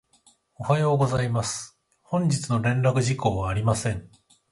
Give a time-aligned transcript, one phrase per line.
[0.55, 1.77] おはようございます。
[2.01, 4.09] 本日の連絡事項はありません。